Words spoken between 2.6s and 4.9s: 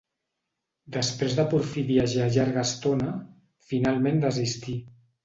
estona, finalment desistí.